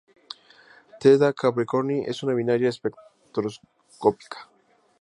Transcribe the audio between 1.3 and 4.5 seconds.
Capricorni es una binaria espectroscópica.